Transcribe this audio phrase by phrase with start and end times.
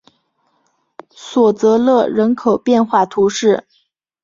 [1.11, 3.67] 索泽勒人口变化图示